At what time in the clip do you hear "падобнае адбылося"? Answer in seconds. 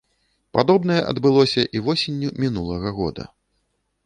0.57-1.67